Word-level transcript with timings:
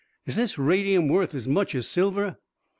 "Is 0.25 0.35
this 0.35 0.57
radium 0.57 1.09
worth 1.09 1.35
as 1.35 1.47
much 1.47 1.75
as 1.75 1.87
silver?" 1.87 2.37